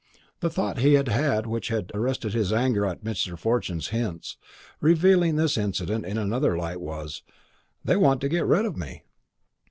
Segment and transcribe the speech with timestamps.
[0.39, 3.37] The thought he had had which had arrested his anger at Mr.
[3.37, 4.35] Fortune's hints,
[4.79, 7.21] revealing this incident in another light, was,
[7.85, 9.03] "They want to get rid of me."